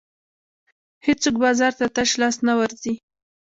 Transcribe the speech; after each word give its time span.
هېڅوک 1.05 1.35
بازار 1.43 1.73
ته 1.79 1.85
تش 1.95 2.09
لاس 2.21 2.35
نه 2.47 2.53
ورځي. 2.59 2.93